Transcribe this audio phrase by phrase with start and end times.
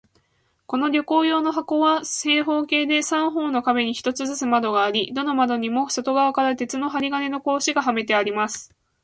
[0.65, 8.73] この旅行用の箱は、正方形で、三方の壁に一つずつ窓があり、どの窓にも外側から鉄の針金の格子がはめてあります。